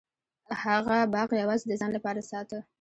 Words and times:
هغه 0.63 0.97
باغ 1.13 1.29
یوازې 1.41 1.65
د 1.67 1.73
ځان 1.79 1.91
لپاره 1.97 2.21
ساته. 2.29 2.59